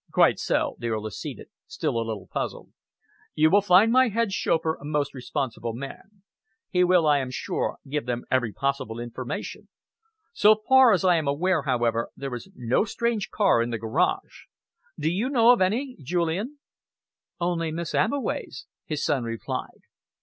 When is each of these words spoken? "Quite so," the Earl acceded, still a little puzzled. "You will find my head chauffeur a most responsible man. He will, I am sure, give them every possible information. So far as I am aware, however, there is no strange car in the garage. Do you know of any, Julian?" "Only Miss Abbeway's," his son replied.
"Quite 0.11 0.39
so," 0.39 0.77
the 0.79 0.87
Earl 0.87 1.05
acceded, 1.05 1.49
still 1.67 1.95
a 1.95 2.01
little 2.01 2.25
puzzled. 2.25 2.71
"You 3.35 3.51
will 3.51 3.61
find 3.61 3.91
my 3.91 4.07
head 4.07 4.31
chauffeur 4.31 4.79
a 4.81 4.83
most 4.83 5.13
responsible 5.13 5.73
man. 5.73 6.23
He 6.71 6.83
will, 6.83 7.05
I 7.05 7.19
am 7.19 7.29
sure, 7.29 7.77
give 7.87 8.07
them 8.07 8.23
every 8.31 8.51
possible 8.51 8.99
information. 8.99 9.67
So 10.33 10.63
far 10.67 10.91
as 10.91 11.05
I 11.05 11.17
am 11.17 11.27
aware, 11.27 11.61
however, 11.67 12.09
there 12.17 12.33
is 12.33 12.49
no 12.55 12.83
strange 12.83 13.29
car 13.29 13.61
in 13.61 13.69
the 13.69 13.77
garage. 13.77 14.45
Do 14.97 15.07
you 15.11 15.29
know 15.29 15.51
of 15.51 15.61
any, 15.61 15.97
Julian?" 16.01 16.57
"Only 17.39 17.71
Miss 17.71 17.93
Abbeway's," 17.93 18.65
his 18.87 19.03
son 19.05 19.23
replied. 19.23 19.81